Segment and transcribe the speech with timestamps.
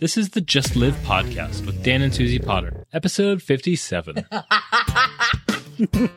[0.00, 4.24] This is the Just Live podcast with Dan and Suzie Potter, episode 57.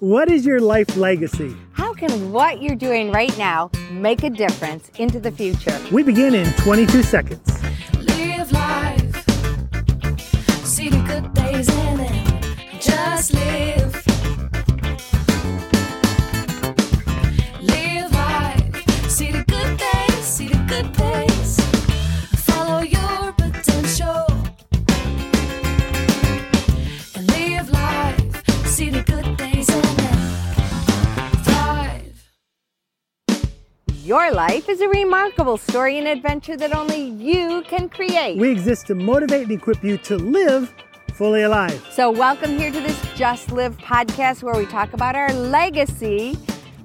[0.00, 1.56] What is your life legacy?
[1.72, 5.76] How can what you're doing right now make a difference into the future?
[5.90, 7.62] We begin in 22 seconds.
[7.94, 9.24] Live life.
[10.64, 12.80] See the good days in it.
[12.80, 13.77] Just live.
[34.18, 38.36] Your life is a remarkable story and adventure that only you can create.
[38.36, 40.74] We exist to motivate and equip you to live
[41.14, 41.86] fully alive.
[41.92, 46.34] so, welcome here to this Just Live podcast where we talk about our legacy.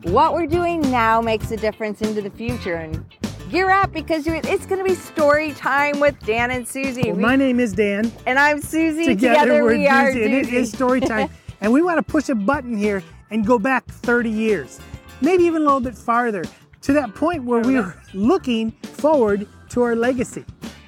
[0.04, 2.76] What we're doing now makes a difference into the future.
[2.76, 3.04] And
[3.50, 7.08] gear up because it's going to be story time with Dan and Suzie.
[7.08, 8.12] Well, We- my name is Dan.
[8.28, 9.06] and I'm Suzie.
[9.08, 11.32] Together, we're we are Duzie, and it is story time.
[11.62, 14.80] and we want to push a button here and go back 30 years,
[15.20, 16.44] maybe even a little bit farther,
[16.84, 20.46] to that point where oh, we were looking forward to our legacy.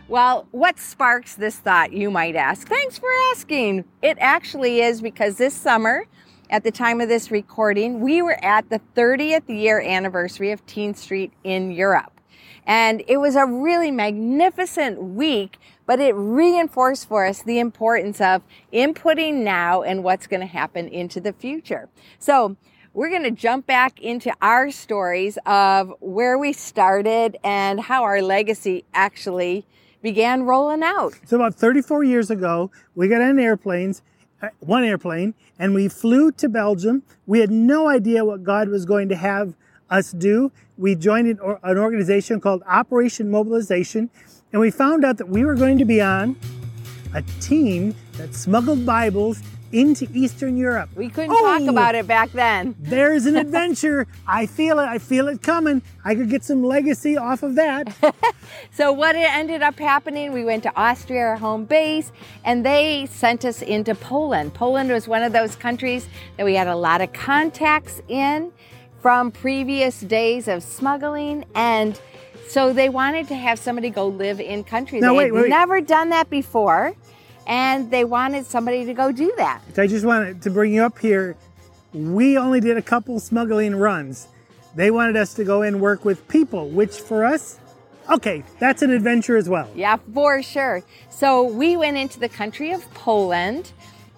[0.07, 2.67] Well, what sparks this thought, you might ask?
[2.67, 3.85] Thanks for asking.
[4.03, 6.05] It actually is because this summer,
[6.51, 10.93] at the time of this recording, we were at the 30th year anniversary of Teen
[10.93, 12.11] Street in Europe.
[12.67, 18.43] And it was a really magnificent week, but it reinforced for us the importance of
[18.73, 21.89] inputting now and what's going to happen into the future.
[22.19, 22.57] So,
[22.95, 28.21] we're going to jump back into our stories of where we started and how our
[28.21, 29.65] legacy actually
[30.01, 31.13] began rolling out.
[31.25, 34.01] So about 34 years ago, we got on airplanes,
[34.41, 37.03] uh, one airplane, and we flew to Belgium.
[37.25, 39.55] We had no idea what God was going to have
[39.89, 40.53] us do.
[40.77, 44.09] We joined an, or, an organization called Operation Mobilization,
[44.53, 46.37] and we found out that we were going to be on
[47.13, 49.41] a team that smuggled Bibles
[49.75, 50.89] into Eastern Europe.
[50.95, 51.69] We couldn't talk Oh!
[51.69, 52.75] about it back then.
[52.79, 54.07] There's an adventure.
[54.25, 54.85] I feel it.
[54.85, 55.81] I feel it coming.
[56.05, 57.93] I could get some legacy off of that.
[58.71, 62.11] So what it ended up happening, we went to Austria, our home base,
[62.43, 64.53] and they sent us into Poland.
[64.53, 66.07] Poland was one of those countries
[66.37, 68.51] that we had a lot of contacts in
[69.01, 71.99] from previous days of smuggling and
[72.47, 74.99] so they wanted to have somebody go live in country.
[74.99, 75.49] Now, they wait, had wait.
[75.49, 76.93] never done that before
[77.47, 79.61] and they wanted somebody to go do that.
[79.77, 81.35] I just wanted to bring you up here.
[81.93, 84.27] We only did a couple smuggling runs.
[84.75, 87.59] They wanted us to go and work with people, which for us,
[88.11, 89.69] okay, that's an adventure as well.
[89.73, 90.83] Yeah, for sure.
[91.09, 93.71] So we went into the country of Poland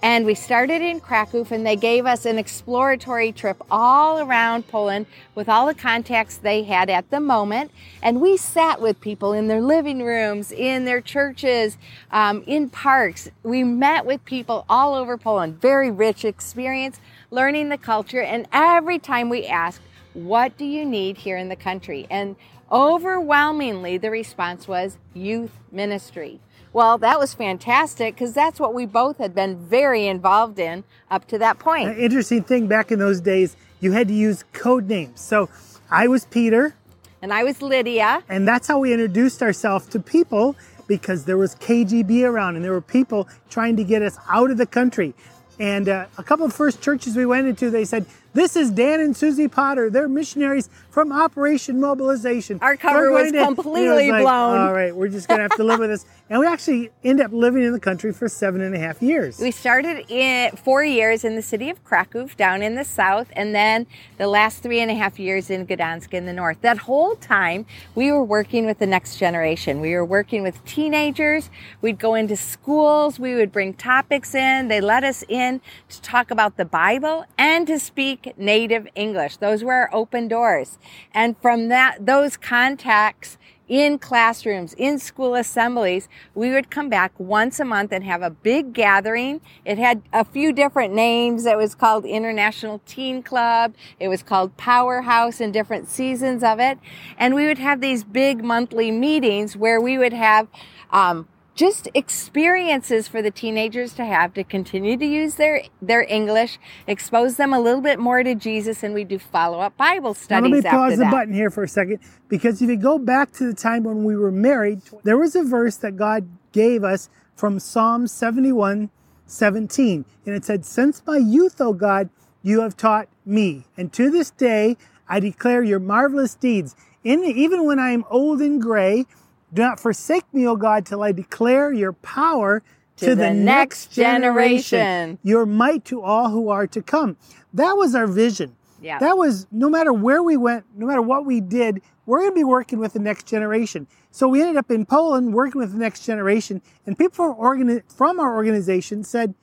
[0.04, 5.08] and we started in Krakow and they gave us an exploratory trip all around Poland
[5.34, 7.72] with all the contacts they had at the moment.
[8.04, 11.78] And we sat with people in their living rooms, in their churches,
[12.12, 13.30] um, in parks.
[13.42, 15.60] We met with people all over Poland.
[15.60, 17.00] Very rich experience
[17.32, 18.22] learning the culture.
[18.22, 19.82] And every time we asked,
[20.14, 22.06] what do you need here in the country?
[22.10, 22.36] And
[22.72, 26.40] overwhelmingly, the response was youth ministry.
[26.78, 31.28] Well, that was fantastic because that's what we both had been very involved in up
[31.30, 31.98] to that An point.
[31.98, 35.20] interesting thing back in those days, you had to use code names.
[35.20, 35.50] So
[35.90, 36.76] I was Peter,
[37.24, 38.22] And I was Lydia.
[38.30, 40.56] and that's how we introduced ourselves to people
[40.86, 44.58] because there was KGB around and there were people trying to get us out of
[44.58, 45.16] the country.
[45.60, 49.00] And uh, a couple of first churches we went into, they said, This is Dan
[49.00, 49.90] and Suzie Potter.
[49.90, 52.60] They're missionaries from Operation Mobilization.
[52.62, 54.58] Our cover was to-" completely And it was like, blown.
[54.60, 56.06] All right, we're just going to have to live with this.
[56.30, 59.40] And we actually end up living in the country for seven and a half years.
[59.40, 63.56] We started in four years in the city of Krakow down in the south, and
[63.56, 66.60] then the last three and a half years in Gdansk in the north.
[66.60, 67.66] That whole time,
[67.96, 69.80] we were working with the next generation.
[69.80, 71.50] We were working with teenagers.
[71.82, 73.18] We'd go into schools.
[73.20, 74.68] We would bring topics in.
[74.68, 79.38] They let us in to talk about the Bible and to speak native English.
[79.38, 80.78] Those were our open doors.
[81.14, 87.60] And from that, those contacts, in classrooms, in school assemblies, we would come back once
[87.60, 89.42] a month and have a big gathering.
[89.66, 91.46] It had a few different names.
[91.46, 93.74] It was called International Teen Club.
[94.00, 96.80] It was called Powerhouse in different seasons of it.
[97.18, 100.48] And we would have these big monthly meetings where we would have,
[100.92, 101.28] um,
[101.58, 107.36] just experiences for the teenagers to have to continue to use their their English, expose
[107.36, 110.52] them a little bit more to Jesus, and we do follow up Bible Now, studies
[110.52, 112.00] let me pause the button here for a second
[112.30, 115.44] because if you go back to the time when we were married, there was a
[115.44, 118.90] verse that God gave us from Psalm 71
[119.26, 120.06] 17.
[120.26, 122.10] And it said, Since my youth, O God,
[122.42, 123.66] you have taught me.
[123.76, 124.78] And to this day,
[125.10, 126.76] I declare your marvelous deeds.
[127.04, 129.06] In, even when I am old and gray,
[129.54, 132.62] Do not forsake me, O God, till I declare your power
[132.98, 135.20] to, the next generation.
[135.24, 137.18] your might to all who are to come.
[137.54, 138.56] That was our vision.
[138.82, 139.00] Yeah.
[139.00, 142.36] That was no matter where we went, no matter what we did, we're going to
[142.36, 143.88] be working with the next generation.
[144.12, 148.20] So we ended up in Poland working with the next generation, and people from, from
[148.20, 149.36] our organization said,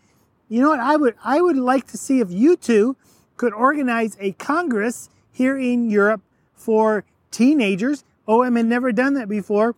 [0.48, 0.80] "You know what?
[0.80, 2.96] I would I would like to see if you two
[3.36, 6.22] could organize a congress here in Europe
[6.54, 8.04] for teenagers.
[8.26, 9.74] OM had never done that before,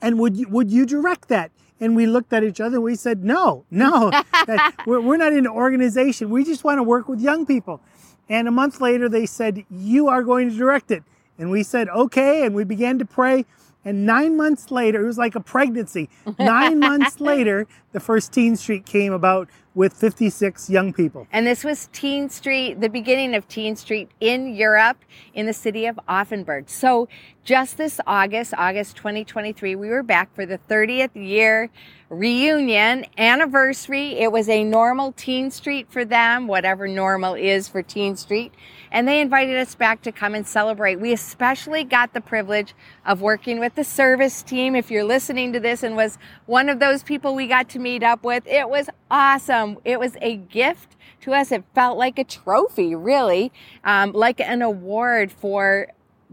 [0.00, 1.50] and would you, would you direct that?"
[1.80, 5.32] And we looked at each other and we said, "No, no, that, we're, we're not
[5.32, 6.30] in an organization.
[6.30, 7.80] We just want to work with young people."
[8.28, 11.02] And a month later, they said, You are going to direct it.
[11.38, 12.44] And we said, Okay.
[12.44, 13.44] And we began to pray.
[13.84, 16.08] And nine months later, it was like a pregnancy.
[16.38, 21.26] Nine months later, the first Teen Street came about with 56 young people.
[21.32, 24.98] And this was Teen Street, the beginning of Teen Street in Europe
[25.34, 26.68] in the city of Offenburg.
[26.70, 27.08] So
[27.44, 31.70] just this August, August 2023, we were back for the 30th year
[32.08, 34.18] reunion anniversary.
[34.18, 38.52] It was a normal Teen Street for them, whatever normal is for Teen Street.
[38.90, 41.00] And they invited us back to come and celebrate.
[41.00, 42.74] We especially got the privilege
[43.04, 44.76] of working with the service team.
[44.76, 46.16] If you're listening to this and was
[46.46, 49.63] one of those people we got to meet up with, it was awesome.
[49.84, 51.50] It was a gift to us.
[51.52, 53.50] It felt like a trophy, really,
[53.84, 55.88] um, like an award for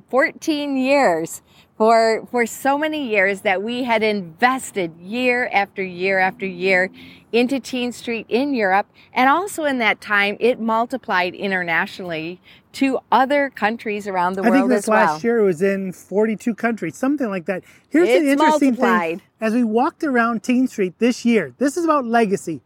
[0.10, 1.42] 14 years
[1.78, 6.90] for for so many years that we had invested year after year after year
[7.32, 12.40] into Teen Street in Europe and also in that time it multiplied internationally
[12.74, 15.06] to other countries around the I world I think this as well.
[15.14, 17.64] last year it was in 42 countries, something like that.
[17.90, 19.20] Here's It's the interesting multiplied.
[19.20, 19.28] thing.
[19.42, 22.62] As we walked around Teen Street this year, this is about legacy.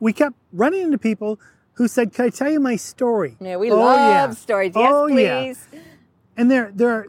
[0.00, 1.38] We kept running into people
[1.74, 3.36] who said, Can I tell you my story?
[3.40, 4.30] Yeah, we Oh, love yeah.
[4.30, 4.72] stories.
[4.74, 5.52] Yes, Oh, yeah.
[6.36, 7.06] and there there are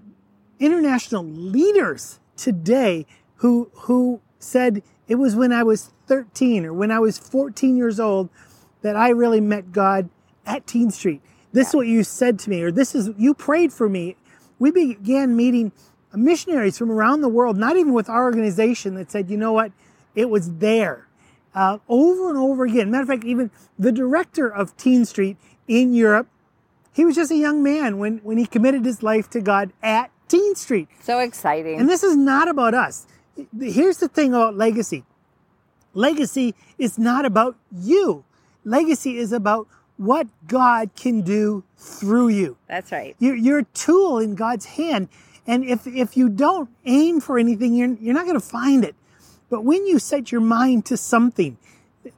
[0.60, 3.06] international leaders today
[3.38, 8.00] who who said it was when I was 13 or when I was 14 years
[8.00, 8.30] old
[8.82, 10.10] that I really met God
[10.46, 11.22] at Teen Street.
[11.54, 14.16] This is what you said to me, or this is you prayed for me.
[14.60, 15.72] We began meeting
[16.14, 19.72] missionaries from around the world, not even with our organization, that said, you know what,
[20.16, 21.08] it was there.
[21.54, 22.90] Uh, over and over again.
[22.90, 25.38] Matter of fact, even the director of Teen Street
[25.68, 26.28] in Europe
[26.94, 30.12] he was just a young man when, when he committed his life to God at
[30.28, 30.90] Teen Street.
[31.02, 31.80] So exciting.
[31.80, 33.08] And this is not about us.
[33.58, 35.04] Here's the thing about legacy
[35.94, 38.24] legacy is not about you,
[38.64, 39.68] legacy is about
[39.98, 42.58] what God can do through you.
[42.68, 43.16] That's right.
[43.20, 45.10] You're, you're a tool in God's hand.
[45.46, 48.96] And if, if you don't aim for anything, you're, you're not going to find it.
[49.52, 51.58] But when you set your mind to something,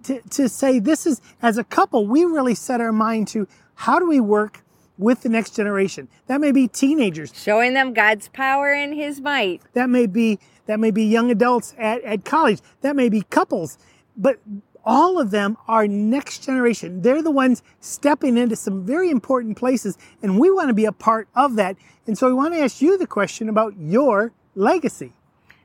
[0.04, 3.98] to, to say this is, as a couple, we really set our mind to how
[3.98, 4.64] do we work
[5.00, 6.08] with the next generation?
[6.28, 7.34] That may be teenagers.
[7.36, 9.64] Showing them God's power and his might.
[9.74, 10.38] That may be,
[10.68, 12.60] that may be young adults at, at college.
[12.82, 13.80] That may be couples.
[14.16, 14.40] But
[14.86, 17.02] all of them are next generation.
[17.02, 20.92] They're the ones stepping into some very important places, and we want to be a
[20.92, 21.78] part of that.
[22.06, 25.14] And so we want to ask you the question about your legacy.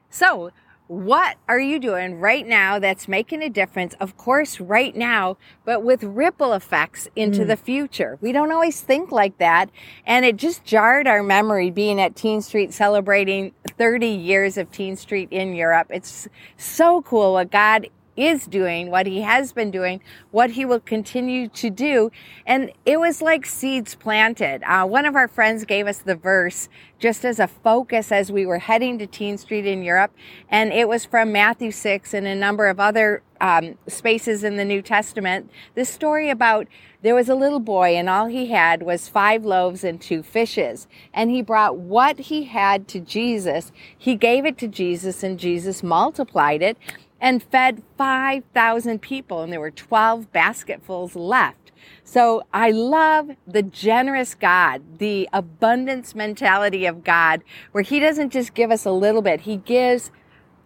[0.08, 0.50] So,
[0.88, 3.94] what are you doing right now that's making a difference?
[4.00, 7.48] Of course, right now, but with ripple effects into mm.
[7.48, 8.18] the future.
[8.22, 9.70] We don't always think like that.
[10.06, 14.96] And it just jarred our memory being at Teen Street celebrating 30 years of Teen
[14.96, 15.88] Street in Europe.
[15.90, 16.26] It's
[16.56, 21.48] so cool what God is doing, what he has been doing, what he will continue
[21.48, 22.10] to do.
[22.44, 24.62] And it was like seeds planted.
[24.64, 28.44] Uh, one of our friends gave us the verse just as a focus as we
[28.44, 30.12] were heading to Teen Street in Europe.
[30.48, 34.64] And it was from Matthew 6 and a number of other um, spaces in the
[34.64, 35.50] New Testament.
[35.74, 36.66] This story about
[37.00, 40.88] there was a little boy and all he had was five loaves and two fishes.
[41.14, 43.70] And he brought what he had to Jesus.
[43.96, 46.76] He gave it to Jesus and Jesus multiplied it
[47.20, 51.72] and fed 5,000 people, and there were 12 basketfuls left.
[52.04, 58.54] So I love the generous God, the abundance mentality of God, where He doesn't just
[58.54, 60.10] give us a little bit, He gives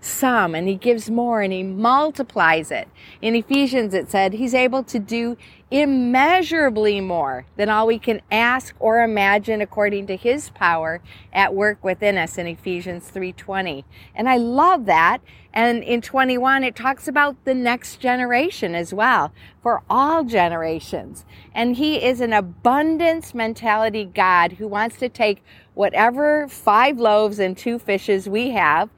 [0.04, 2.88] some and He gives more and He multiplies it.
[3.20, 5.36] In Ephesians, it said He's able to do
[5.72, 11.00] immeasurably more than all we can ask or imagine according to his power
[11.32, 13.82] at work within us in Ephesians 3:20.
[14.14, 15.22] And I love that.
[15.54, 19.32] And in 21 it talks about the next generation as well,
[19.62, 21.24] for all generations.
[21.54, 25.42] And he is an abundance mentality God who wants to take
[25.72, 28.90] whatever five loaves and two fishes we have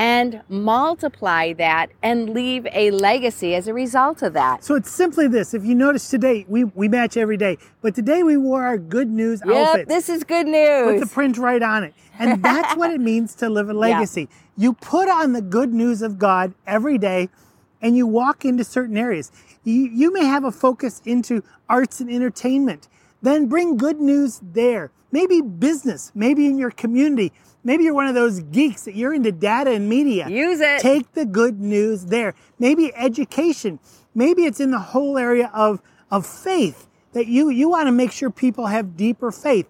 [0.00, 4.64] and multiply that and leave a legacy as a result of that.
[4.64, 5.52] So it's simply this.
[5.52, 9.10] If you notice today, we, we match every day, but today we wore our good
[9.10, 10.86] news Yep, outfits this is good news.
[10.86, 11.92] with the print right on it.
[12.18, 14.30] And that's what it means to live a legacy.
[14.56, 17.28] You put on the good news of God every day
[17.82, 19.30] and you walk into certain areas.
[19.64, 22.88] You, you may have a focus into arts and entertainment.
[23.20, 24.92] Then bring good news there.
[25.12, 27.32] Maybe business, maybe in your community.
[27.62, 30.28] Maybe you're one of those geeks that you're into data and media.
[30.28, 30.80] Use it.
[30.80, 32.34] Take the good news there.
[32.58, 33.78] Maybe education.
[34.14, 38.12] Maybe it's in the whole area of, of faith that you, you want to make
[38.12, 39.68] sure people have deeper faith.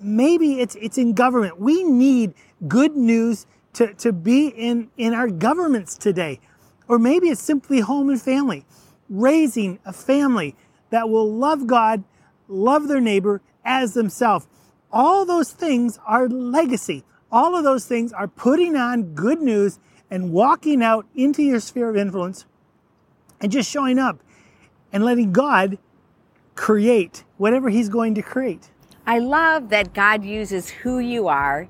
[0.00, 1.60] Maybe it's, it's in government.
[1.60, 2.34] We need
[2.66, 6.40] good news to, to be in, in our governments today.
[6.88, 8.66] Or maybe it's simply home and family,
[9.08, 10.56] raising a family
[10.90, 12.02] that will love God,
[12.48, 14.46] love their neighbor as themselves.
[14.90, 17.04] All those things are legacy.
[17.32, 21.88] All of those things are putting on good news and walking out into your sphere
[21.88, 22.44] of influence
[23.40, 24.20] and just showing up
[24.92, 25.78] and letting God
[26.54, 28.70] create whatever He's going to create.
[29.06, 31.68] I love that God uses who you are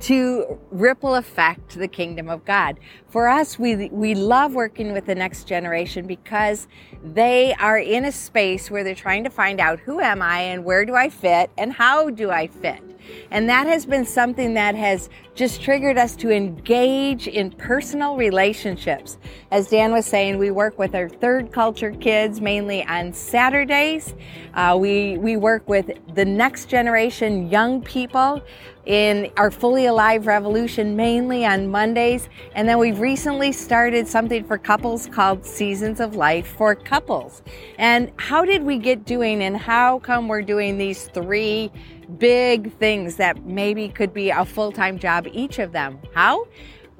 [0.00, 2.80] to ripple effect the kingdom of God.
[3.08, 6.66] For us, we, we love working with the next generation because
[7.04, 10.64] they are in a space where they're trying to find out who am I and
[10.64, 12.82] where do I fit and how do I fit.
[13.30, 19.18] And that has been something that has just triggered us to engage in personal relationships.
[19.50, 24.14] As Dan was saying, we work with our third culture kids mainly on Saturdays.
[24.54, 28.42] Uh, we, we work with the next generation young people
[28.86, 32.28] in our Fully Alive Revolution mainly on Mondays.
[32.54, 37.42] And then we've recently started something for couples called Seasons of Life for Couples.
[37.78, 41.70] And how did we get doing and how come we're doing these three
[42.18, 45.98] big things that maybe could be a full time job, each of them?
[46.14, 46.46] How?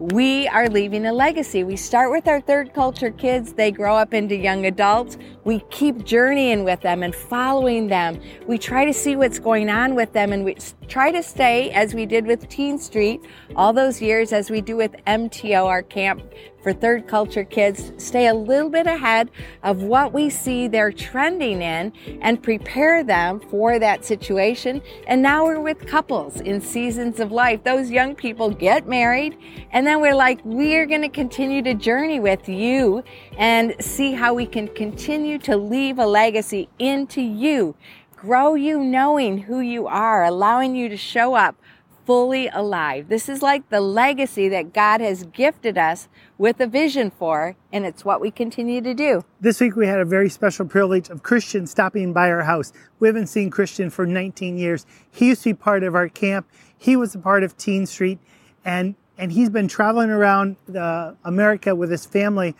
[0.02, 1.62] we are leaving a legacy.
[1.62, 5.16] We start with our third culture kids, they grow up into young adults.
[5.44, 8.20] We keep journeying with them and following them.
[8.48, 10.56] We try to see what's going on with them and we
[10.88, 13.20] try to stay, as we did with Teen Street
[13.54, 16.22] all those years, as we do with MTO, our camp
[16.62, 19.30] for third culture kids, stay a little bit ahead
[19.62, 24.80] of what we see they're trending in and prepare them for that situation.
[25.06, 27.64] And now we're with couples in seasons of life.
[27.64, 29.36] Those young people get married,
[29.72, 33.02] and then we're like, we're going to continue to journey with you
[33.36, 37.74] and see how we can continue to leave a legacy into you.
[38.14, 41.56] Grow you knowing who you are, allowing you to show up
[42.04, 43.08] fully alive.
[43.08, 47.86] This is like the legacy that God has gifted us with a vision for, and
[47.86, 49.24] it's what we continue to do.
[49.40, 52.72] This week we had a very special privilege of Christian stopping by our house.
[52.98, 54.86] We haven't seen Christian for 19 years.
[55.10, 56.46] He used to be part of our camp.
[56.76, 58.18] He was a part of Teen Street,
[58.64, 62.56] and and he's been traveling around uh, America with his family,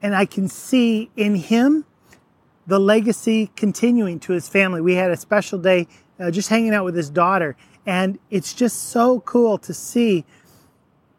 [0.00, 1.84] and I can see in him
[2.66, 4.80] the legacy continuing to his family.
[4.80, 5.88] We had a special day
[6.20, 7.56] uh, just hanging out with his daughter,
[7.88, 10.26] and it's just so cool to see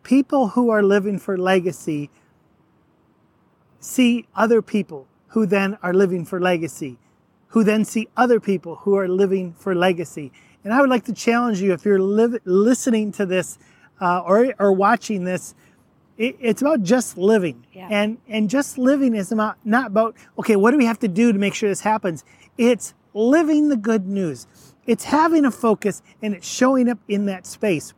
[0.03, 2.11] people who are living for legacy
[3.79, 6.99] see other people who then are living for legacy,
[7.47, 10.31] who then see other people who are living for legacy.
[10.63, 13.57] And I would like to challenge you if you're liv- listening to this
[13.99, 15.55] uh, or, or watching this,
[16.17, 17.65] it, it's about just living.
[17.73, 17.87] Yeah.
[17.89, 21.33] And, and just living is about, not about, okay, what do we have to do
[21.33, 22.23] to make sure this happens?
[22.59, 24.45] It's living the good news.
[24.89, 27.93] It's having a focus and it's showing up in that space.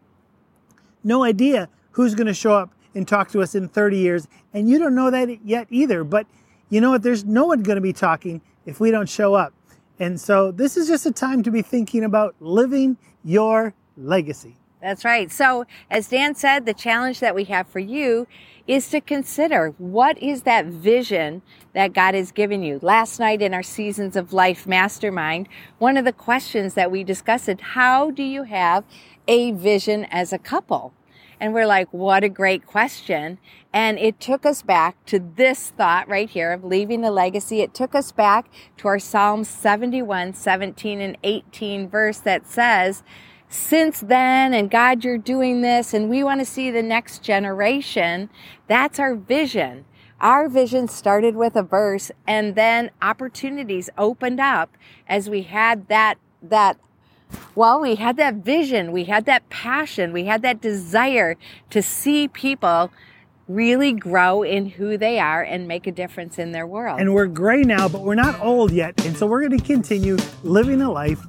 [1.05, 4.27] No idea who's going to show up and talk to us in 30 years.
[4.53, 6.03] And you don't know that yet either.
[6.03, 6.27] But
[6.67, 7.01] you know what?
[7.01, 9.53] There's no one going to be talking if we don't show up.
[9.99, 14.57] And so this is just a time to be thinking about living your legacy.
[14.81, 15.31] That's right.
[15.31, 18.27] So, as Dan said, the challenge that we have for you
[18.65, 22.79] is to consider what is that vision that God has given you.
[22.81, 25.47] Last night in our Seasons of Life Mastermind,
[25.77, 28.83] one of the questions that we discussed is how do you have
[29.27, 30.93] a vision as a couple?
[31.39, 33.39] And we're like, what a great question.
[33.73, 37.61] And it took us back to this thought right here of leaving a legacy.
[37.61, 38.47] It took us back
[38.77, 43.03] to our Psalm 71, 17 and 18 verse that says,
[43.51, 48.29] since then and God, you're doing this and we want to see the next generation.
[48.67, 49.83] That's our vision.
[50.21, 54.77] Our vision started with a verse and then opportunities opened up
[55.07, 56.77] as we had that, that
[57.53, 61.35] well, we had that vision, we had that passion, we had that desire
[61.71, 62.89] to see people
[63.49, 67.01] really grow in who they are and make a difference in their world.
[67.01, 69.05] And we're gray now, but we're not old yet.
[69.05, 71.19] And so we're going to continue living a life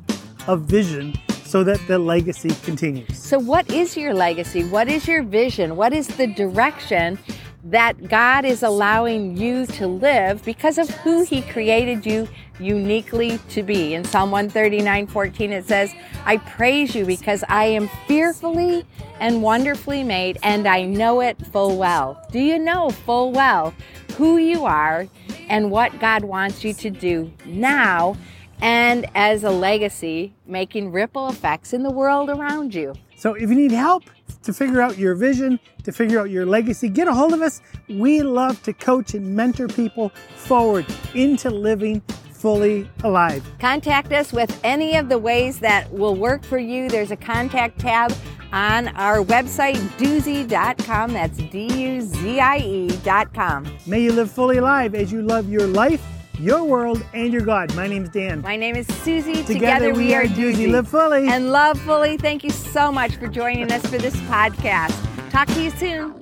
[0.46, 1.14] of vision
[1.52, 3.22] so that the legacy continues.
[3.22, 4.64] So, what is your legacy?
[4.64, 5.76] What is your vision?
[5.76, 7.18] What is the direction
[7.64, 12.26] that God is allowing you to live because of who He created you
[12.58, 13.92] uniquely to be?
[13.92, 15.92] In Psalm 139 14, it says,
[16.24, 18.86] I praise you because I am fearfully
[19.20, 22.26] and wonderfully made, and I know it full well.
[22.32, 23.74] Do you know full well
[24.16, 25.06] who you are
[25.50, 28.16] and what God wants you to do now?
[28.62, 32.94] And as a legacy, making ripple effects in the world around you.
[33.16, 34.04] So if you need help
[34.44, 37.60] to figure out your vision, to figure out your legacy, get a hold of us.
[37.88, 42.00] We love to coach and mentor people forward into living
[42.32, 43.44] fully alive.
[43.60, 46.88] Contact us with any of the ways that will work for you.
[46.88, 48.12] There's a contact tab
[48.52, 51.12] on our website, duzie.com.
[51.12, 53.78] That's D U Z I E.com.
[53.86, 56.04] May you live fully alive as you love your life,
[56.42, 57.74] your world, and your God.
[57.74, 58.42] My name is Dan.
[58.42, 59.46] My name is Suzie.
[59.46, 60.70] Together we are Duzie.
[60.70, 61.28] Live fully.
[61.28, 62.16] And love fully.
[62.16, 64.92] Thank you so much for joining us for this podcast.
[65.30, 66.21] Talk to you soon.